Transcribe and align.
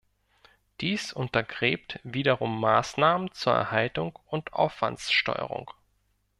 Dies 0.79 1.13
untergräbt 1.13 1.99
wiederum 2.03 2.59
Maßnahmen 2.59 3.31
zur 3.33 3.53
Erhaltung 3.53 4.17
und 4.25 4.51
Aufwandssteuerung. 4.51 5.69